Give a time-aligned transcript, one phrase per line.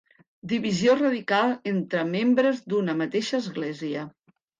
[0.51, 4.07] Divisió radical entre membres d'una mateixa església.